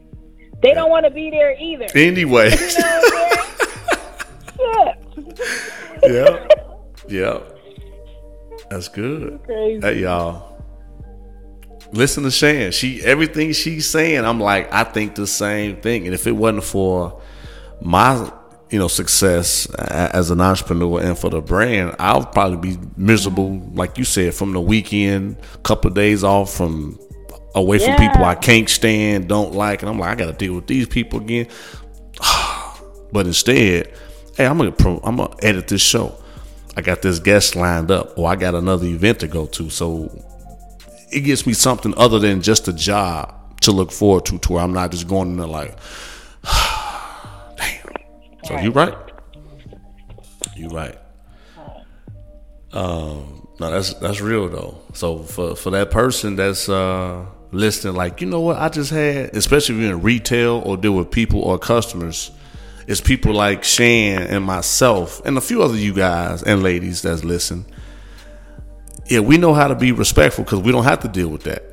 [0.62, 1.88] They don't want to be there either.
[1.95, 2.51] Anyway.
[2.51, 3.38] You know what
[4.57, 5.35] I'm saying?
[6.03, 6.03] Shit.
[6.12, 6.47] yeah.
[7.09, 7.39] Yeah.
[8.69, 9.41] That's good.
[9.45, 9.81] Crazy.
[9.81, 10.63] Hey y'all.
[11.91, 12.71] Listen to Shan.
[12.71, 16.05] She everything she's saying, I'm like, I think the same thing.
[16.05, 17.19] And if it wasn't for
[17.81, 18.31] my,
[18.69, 23.97] you know, success as an entrepreneur and for the brand, I'll probably be miserable, like
[23.97, 26.99] you said, from the weekend, couple of days off from
[27.55, 30.67] away from people I can't stand, don't like, and I'm like, I gotta deal with
[30.67, 31.47] these people again.
[33.12, 33.91] But instead,
[34.38, 36.15] hey, I'm gonna pro, I'm gonna edit this show.
[36.77, 39.71] I got this guest lined up, or I got another event to go to.
[39.71, 40.12] So
[41.12, 44.63] it gives me something other than just a job to look forward to, to where
[44.63, 45.75] I'm not just going in there like.
[48.49, 48.97] So you right.
[50.55, 50.97] You right.
[52.73, 54.81] Um, no, that's that's real though.
[54.93, 59.35] So for for that person that's uh listening, like you know what, I just had,
[59.35, 62.31] especially if you're in retail or deal with people or customers,
[62.88, 67.23] it's people like Shan and myself and a few other you guys and ladies that's
[67.23, 67.67] listen.
[69.05, 71.63] yeah, we know how to be respectful because we don't have to deal with that.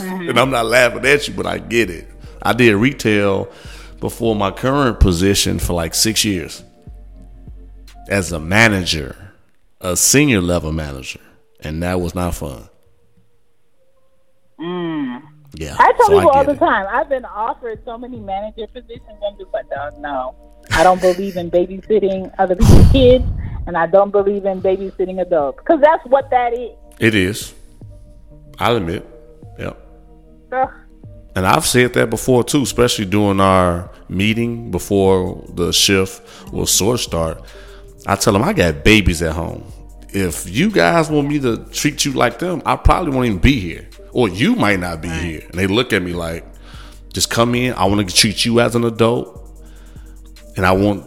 [0.00, 2.08] and I'm not laughing at you, but I get it.
[2.42, 3.48] I did retail
[4.00, 6.64] before my current position for like six years
[8.08, 9.32] as a manager,
[9.80, 11.20] a senior level manager,
[11.60, 12.68] and that was not fun.
[14.58, 15.22] Mm.
[15.54, 16.58] Yeah, I tell so people all the it.
[16.58, 16.86] time.
[16.90, 19.18] I've been offered so many manager positions.
[19.26, 20.34] I'm just like, oh, no.
[20.72, 23.24] I don't believe in babysitting other people's kids,
[23.66, 26.70] and I don't believe in babysitting adults because that's what that is.
[26.98, 27.54] It is.
[28.58, 29.06] I'll admit.
[29.58, 29.86] Yep.
[30.52, 30.70] Ugh.
[31.40, 36.96] And I've said that before too, especially during our meeting before the shift will sort
[36.96, 37.42] of start.
[38.06, 39.64] I tell them I got babies at home.
[40.10, 43.58] If you guys want me to treat you like them, I probably won't even be
[43.58, 45.40] here, or you might not be here.
[45.48, 46.44] And they look at me like,
[47.10, 47.72] "Just come in.
[47.72, 49.50] I want to treat you as an adult,
[50.58, 51.06] and I want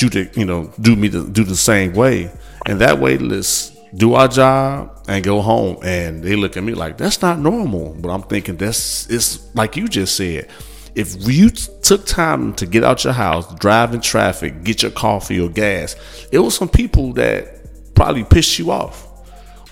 [0.00, 2.30] you to, you know, do me to do the same way.
[2.64, 5.78] And that way, let's do our job and go home.
[5.82, 7.94] And they look at me like that's not normal.
[7.98, 10.48] But I'm thinking that's it's like you just said.
[10.94, 15.38] If you took time to get out your house, drive in traffic, get your coffee
[15.38, 15.94] or gas,
[16.32, 19.06] it was some people that probably pissed you off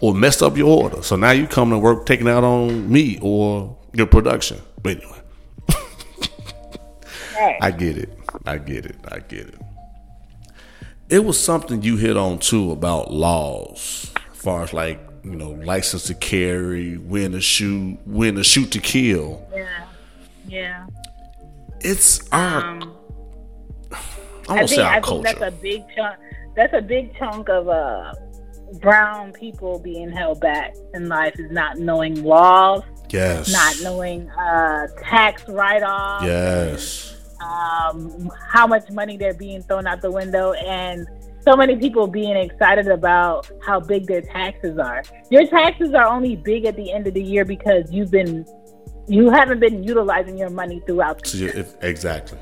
[0.02, 1.02] or messed up your order.
[1.02, 4.60] So now you come to work taking out on me or your production.
[4.82, 5.18] But anyway,
[7.34, 7.58] Right.
[7.60, 8.10] I get it.
[8.46, 8.96] I get it.
[9.10, 9.58] I get it.
[11.14, 15.52] It was something you hit on too about laws, as far as like you know,
[15.52, 19.46] license to carry, when to shoot, when to shoot to kill.
[19.54, 19.86] yeah.
[20.48, 20.86] Yeah.
[21.78, 22.64] It's our.
[22.64, 22.96] Um,
[23.92, 26.16] I I think, say our I think that's a big chunk.
[26.56, 28.12] That's a big chunk of uh,
[28.80, 33.52] brown people being held back in life is not knowing laws, yes.
[33.52, 37.13] not knowing uh, tax write-offs, Yes.
[37.44, 41.06] Um, how much money they're being thrown out the window, and
[41.42, 45.02] so many people being excited about how big their taxes are.
[45.30, 48.46] Your taxes are only big at the end of the year because you've been
[49.06, 52.38] you haven't been utilizing your money throughout the you- if, exactly.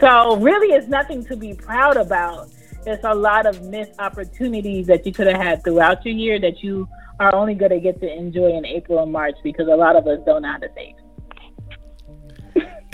[0.00, 2.48] So really, it's nothing to be proud about.
[2.86, 6.62] It's a lot of missed opportunities that you could have had throughout your year that
[6.62, 6.88] you
[7.20, 10.06] are only going to get to enjoy in April and March because a lot of
[10.06, 10.96] us don't know how to save.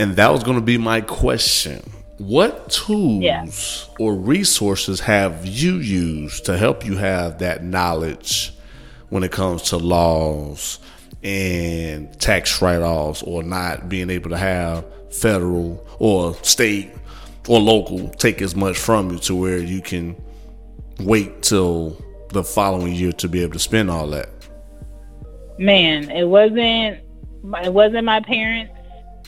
[0.01, 1.83] And that was going to be my question.
[2.17, 8.55] What tools or resources have you used to help you have that knowledge
[9.11, 10.79] when it comes to laws
[11.23, 16.91] and tax write offs or not being able to have federal or state
[17.47, 20.17] or local take as much from you to where you can
[21.01, 24.31] wait till the following year to be able to spend all that?
[25.59, 27.01] Man, it wasn't.
[27.63, 28.80] It wasn't my parents.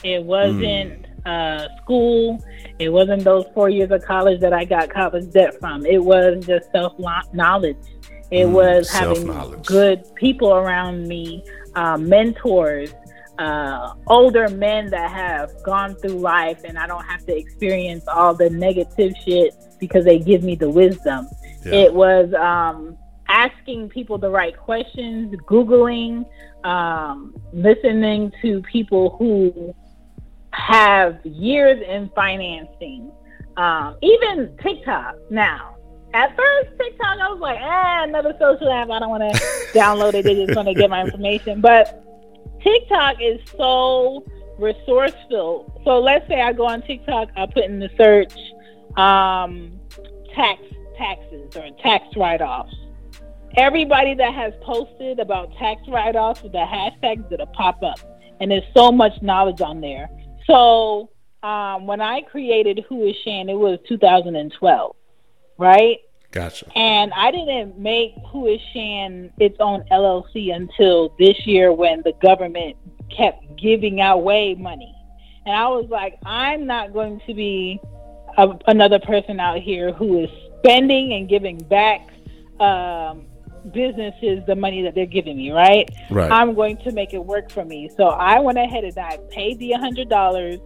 [0.03, 2.43] It wasn't uh, school.
[2.79, 5.85] It wasn't those four years of college that I got college debt from.
[5.85, 6.93] It was just self
[7.33, 7.77] knowledge.
[8.31, 11.43] It was having good people around me,
[11.75, 12.91] uh, mentors,
[13.37, 18.33] uh, older men that have gone through life, and I don't have to experience all
[18.33, 21.27] the negative shit because they give me the wisdom.
[21.63, 21.73] Yeah.
[21.73, 26.25] It was um, asking people the right questions, Googling,
[26.63, 29.75] um, listening to people who
[30.53, 33.11] have years in financing,
[33.57, 35.77] um, even TikTok now.
[36.13, 38.89] At first, TikTok, I was like, ah, another social app.
[38.89, 39.39] I don't want to
[39.73, 40.23] download it.
[40.23, 41.59] They just want to get my information.
[41.59, 42.03] But
[42.61, 44.23] TikTok is so
[44.59, 45.81] resourceful.
[45.83, 48.33] So let's say I go on TikTok, I put in the search
[48.95, 49.79] um,
[50.35, 50.61] tax
[50.97, 52.75] taxes or tax write-offs.
[53.57, 57.97] Everybody that has posted about tax write-offs with the hashtags that'll pop up,
[58.39, 60.09] and there's so much knowledge on there.
[60.47, 61.09] So
[61.41, 64.95] um, when I created Who Is Shan, it was 2012,
[65.57, 65.97] right?
[66.31, 66.71] Gotcha.
[66.75, 72.13] And I didn't make Who Is Shan its own LLC until this year when the
[72.21, 72.75] government
[73.15, 74.95] kept giving away money.
[75.45, 77.79] And I was like, I'm not going to be
[78.37, 80.29] a, another person out here who is
[80.59, 82.09] spending and giving back
[82.59, 83.25] um,
[83.71, 85.89] businesses the money that they're giving me, right?
[86.09, 86.31] Right.
[86.31, 87.89] I'm going to make it work for me.
[87.95, 90.59] So I went ahead and I paid the hundred dollars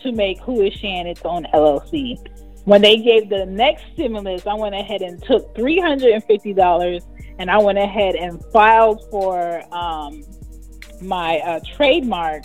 [0.00, 2.16] to make Who Is Shan its own LLC.
[2.64, 6.52] When they gave the next stimulus, I went ahead and took three hundred and fifty
[6.52, 7.02] dollars,
[7.38, 10.22] and I went ahead and filed for um,
[11.00, 12.44] my uh, trademark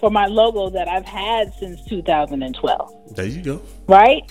[0.00, 3.60] for my logo that I've had since 2012 there you go.
[3.88, 4.22] right?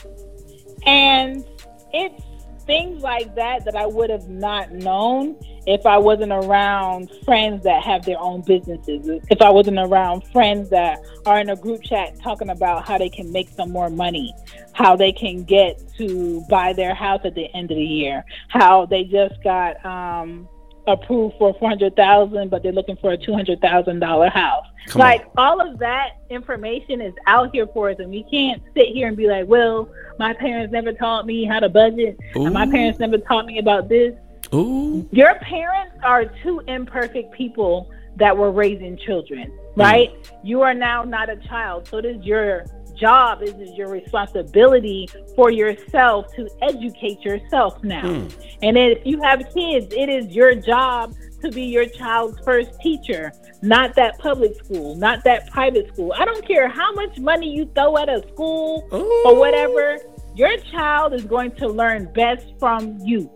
[0.85, 1.43] And
[1.91, 2.23] it's
[2.67, 7.83] things like that that I would have not known if I wasn't around friends that
[7.83, 12.19] have their own businesses, if I wasn't around friends that are in a group chat
[12.21, 14.33] talking about how they can make some more money,
[14.73, 18.85] how they can get to buy their house at the end of the year, how
[18.85, 20.47] they just got um,
[20.87, 24.65] approved for four hundred thousand, but they're looking for a two hundred thousand dollar house.
[24.87, 25.31] Come like on.
[25.37, 29.17] all of that information is out here for us, and we can't sit here and
[29.17, 33.17] be like, "Well, my parents never taught me how to budget, and my parents never
[33.17, 34.15] taught me about this."
[34.53, 35.07] Ooh.
[35.11, 39.71] Your parents are two imperfect people that were raising children, mm.
[39.75, 40.09] right?
[40.43, 42.65] You are now not a child, so does your
[42.97, 48.01] job, it is your responsibility for yourself to educate yourself now.
[48.01, 48.27] Hmm.
[48.61, 53.31] And if you have kids, it is your job to be your child's first teacher,
[53.61, 56.13] not that public school, not that private school.
[56.17, 58.87] I don't care how much money you throw at a school
[59.25, 59.97] or whatever,
[60.35, 63.29] your child is going to learn best from you.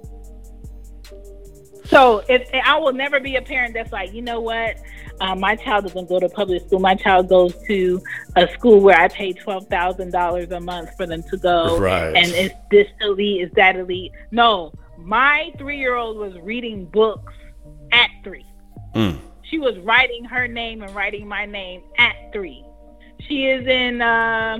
[1.85, 4.77] So if I will never be a parent that's like, you know what,
[5.21, 6.79] um, my child doesn't go to public school.
[6.79, 8.01] My child goes to
[8.35, 12.15] a school where I pay twelve thousand dollars a month for them to go, Right.
[12.15, 14.11] and it's this elite, is that elite?
[14.31, 17.33] No, my three-year-old was reading books
[17.91, 18.45] at three.
[18.95, 19.17] Mm.
[19.43, 22.63] She was writing her name and writing my name at three.
[23.27, 24.59] She is in uh,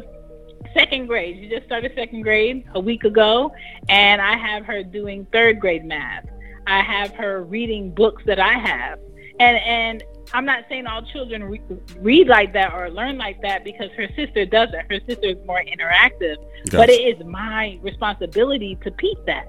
[0.74, 1.38] second grade.
[1.41, 3.51] She just started second grade a week ago,
[3.89, 6.26] and I have her doing third grade math.
[6.68, 8.99] I have her reading books that I have,
[9.39, 10.03] and and
[10.34, 11.61] I'm not saying all children re-
[11.97, 14.91] read like that or learn like that because her sister doesn't.
[14.91, 16.38] Her sister is more interactive,
[16.71, 19.47] but it is my responsibility to teach that.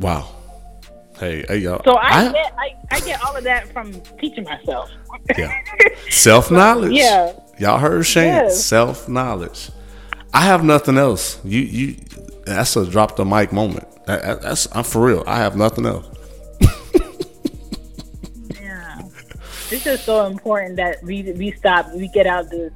[0.00, 0.28] Wow.
[1.18, 1.82] Hey, hey, y'all.
[1.84, 4.88] So I, get I, I get all of that from teaching myself.
[5.36, 5.52] Yeah.
[6.10, 6.92] Self knowledge.
[6.92, 7.32] Yeah.
[7.58, 8.26] Y'all heard Shane.
[8.28, 8.64] Yes.
[8.64, 9.70] Self knowledge.
[10.32, 11.40] I have nothing else.
[11.44, 11.96] You you
[12.46, 13.84] that's a drop the mic moment.
[14.06, 15.24] That- that's I'm for real.
[15.26, 16.06] I have nothing else.
[19.70, 22.72] It's just so important that we we stop we get out this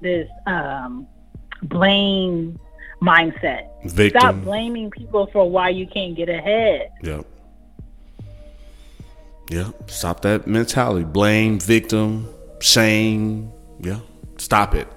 [0.00, 1.06] this um,
[1.62, 2.58] blame
[3.00, 3.68] mindset.
[4.10, 6.90] Stop blaming people for why you can't get ahead.
[7.02, 7.26] Yep.
[9.50, 9.90] Yep.
[9.90, 11.04] Stop that mentality.
[11.04, 12.28] Blame, victim,
[12.60, 13.52] shame.
[13.80, 14.00] Yeah.
[14.38, 14.88] Stop it.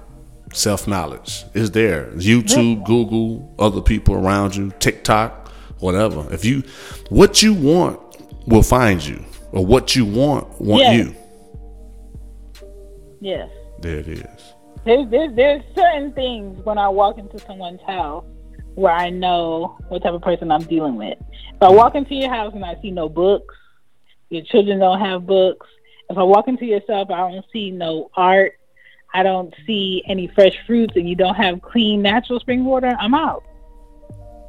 [0.53, 2.05] Self knowledge is there.
[2.15, 6.25] YouTube, Google, other people around you, TikTok, whatever.
[6.33, 6.63] If you,
[7.09, 7.99] what you want
[8.47, 10.91] will find you, or what you want want Yeah.
[10.93, 11.15] you.
[13.19, 13.49] Yes.
[13.79, 14.53] There it is.
[14.85, 18.25] There's, there's there's certain things when I walk into someone's house
[18.75, 21.17] where I know what type of person I'm dealing with.
[21.55, 23.55] If I walk into your house and I see no books,
[24.29, 25.67] your children don't have books.
[26.09, 28.53] If I walk into yourself, I don't see no art.
[29.13, 32.95] I don't see any fresh fruits, and you don't have clean, natural spring water.
[32.99, 33.43] I'm out.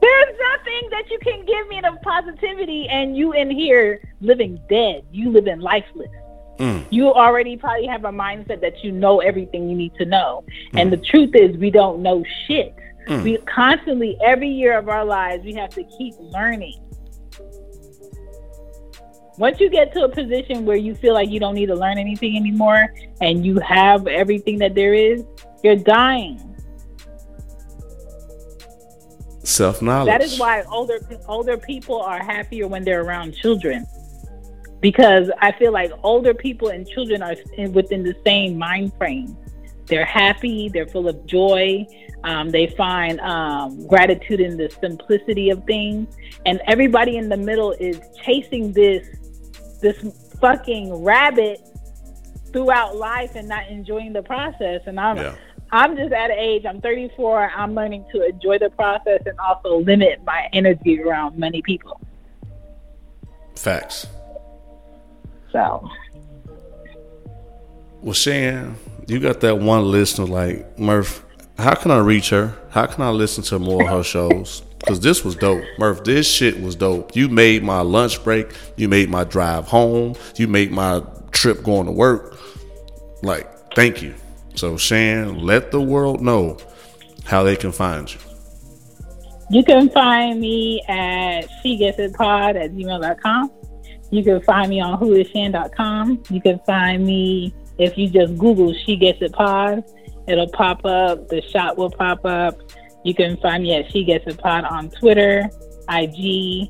[0.00, 5.04] There's nothing that you can give me of positivity, and you in here living dead.
[5.10, 6.10] You living lifeless
[6.58, 6.84] Mm.
[6.90, 10.44] you already probably have a mindset that you know everything you need to know.
[10.72, 10.90] And mm.
[10.90, 12.74] the truth is, we don't know shit.
[13.06, 13.22] Mm.
[13.22, 16.80] We constantly, every year of our lives, we have to keep learning.
[19.38, 21.96] Once you get to a position where you feel like you don't need to learn
[21.96, 25.22] anything anymore and you have everything that there is,
[25.62, 26.44] you're dying.
[29.44, 30.12] Self knowledge.
[30.12, 30.98] That is why older
[31.28, 33.86] older people are happier when they're around children.
[34.80, 39.36] Because I feel like older people and children are in, within the same mind frame.
[39.86, 41.86] They're happy, they're full of joy,
[42.24, 46.14] um, they find um, gratitude in the simplicity of things,
[46.44, 49.08] and everybody in the middle is chasing this
[49.80, 50.04] this
[50.40, 51.60] fucking rabbit
[52.52, 54.82] throughout life and not enjoying the process.
[54.86, 55.34] And I'm Yeah.
[55.70, 59.80] I'm just at an age, I'm 34, I'm learning to enjoy the process and also
[59.80, 62.00] limit my energy around many people.
[63.54, 64.06] Facts.
[65.52, 65.88] So,
[68.02, 68.76] Well, Shan,
[69.06, 71.24] you got that one listener like Murph.
[71.58, 72.54] How can I reach her?
[72.70, 74.62] How can I listen to more of her shows?
[74.78, 76.04] Because this was dope, Murph.
[76.04, 77.16] This shit was dope.
[77.16, 78.52] You made my lunch break.
[78.76, 80.14] You made my drive home.
[80.36, 82.38] You made my trip going to work.
[83.22, 84.14] Like, thank you.
[84.54, 86.58] So, Shan, let the world know
[87.24, 88.20] how they can find you.
[89.50, 93.50] you can find me at shegetsitpod at gmail.com.
[94.10, 96.22] You can find me on whoisshan.com.
[96.30, 99.84] You can find me if you just Google She Gets It Pod.
[100.26, 101.28] It'll pop up.
[101.28, 102.58] The shot will pop up.
[103.04, 105.48] You can find me at She Gets It Pod on Twitter,
[105.90, 106.68] IG.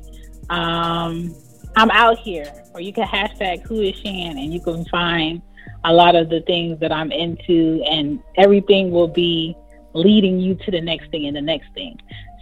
[0.49, 1.35] Um,
[1.75, 2.51] I'm out here.
[2.73, 5.41] Or you can hashtag Who is Shan and you can find
[5.83, 9.55] a lot of the things that I'm into and everything will be
[9.93, 11.97] leading you to the next thing and the next thing.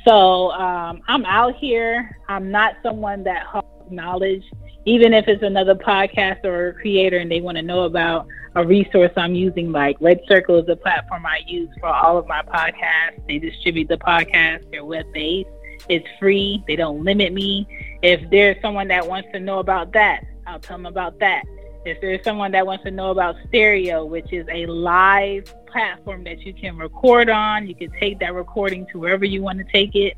[0.08, 2.18] So um, I'm out here.
[2.28, 4.43] I'm not someone that hogs knowledge,
[4.88, 8.25] even if it's another podcast or creator and they want to know about
[8.55, 9.73] a resource I'm using.
[9.73, 13.19] Like RedCircle is a platform I use for all of my podcasts.
[13.27, 14.71] They distribute the podcast.
[14.71, 15.49] They're web based.
[15.89, 16.63] It's free.
[16.67, 17.67] They don't limit me.
[18.01, 21.43] If there's someone that wants to know about that, I'll tell them about that.
[21.83, 26.45] If there's someone that wants to know about stereo, which is a live platform that
[26.45, 29.95] you can record on, you can take that recording to wherever you want to take
[29.95, 30.13] it.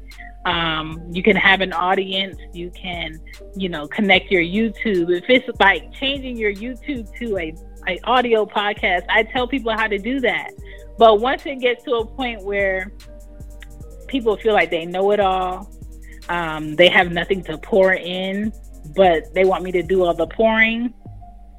[0.45, 2.37] Um, you can have an audience.
[2.53, 3.19] You can,
[3.55, 5.15] you know, connect your YouTube.
[5.15, 7.53] If it's like changing your YouTube to a,
[7.87, 10.51] a audio podcast, I tell people how to do that.
[10.97, 12.91] But once it gets to a point where
[14.07, 15.71] people feel like they know it all,
[16.29, 18.53] um, they have nothing to pour in,
[18.95, 20.93] but they want me to do all the pouring.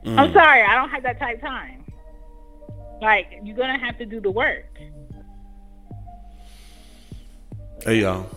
[0.07, 1.85] I'm sorry, I don't have that type of time.
[3.01, 4.67] Like you're gonna have to do the work.
[7.85, 8.29] Hey y'all,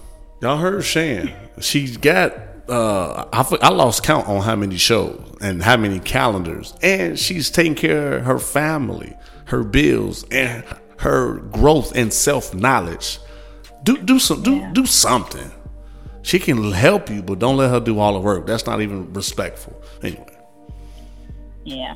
[0.43, 1.33] y'all heard Shan?
[1.59, 2.33] She's got.
[2.69, 7.49] Uh, I I lost count on how many shows and how many calendars, and she's
[7.49, 9.15] taking care of her family,
[9.45, 10.63] her bills, and
[10.97, 13.19] her growth and self knowledge.
[13.83, 15.51] Do do some do do something.
[16.21, 18.45] She can help you, but don't let her do all the work.
[18.47, 19.81] That's not even respectful.
[20.01, 20.37] Anyway,
[21.65, 21.95] Yeah.